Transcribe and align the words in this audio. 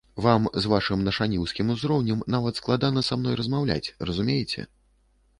Вам, 0.25 0.45
з 0.65 0.69
вашым 0.71 1.01
нашаніўскім 1.07 1.67
узроўнем, 1.73 2.23
нават 2.35 2.61
складана 2.61 3.03
са 3.09 3.13
мной 3.19 3.37
размаўляць, 3.41 3.93
разумееце. 4.11 4.65